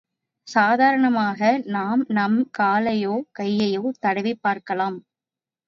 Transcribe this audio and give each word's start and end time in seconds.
சாதாரணமாக 0.47 1.41
நாம் 1.67 2.03
நம் 2.09 2.39
காலையோ 2.57 3.13
கையையோ 3.39 3.85
தடவிப் 4.01 4.43
பார்க்கலாம். 4.43 4.99